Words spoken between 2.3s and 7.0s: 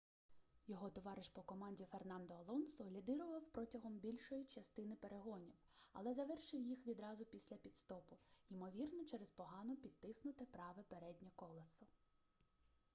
алонсо лідирував протягом більшої частини перегонів але завершив їх